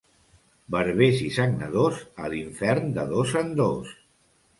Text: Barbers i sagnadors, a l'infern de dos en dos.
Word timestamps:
Barbers 0.75 1.19
i 1.25 1.27
sagnadors, 1.35 1.99
a 2.23 2.31
l'infern 2.35 2.89
de 2.97 3.05
dos 3.13 3.37
en 3.43 3.53
dos. 3.61 3.93